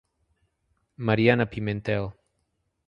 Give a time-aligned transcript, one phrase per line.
[0.97, 2.09] Mariana Pimentel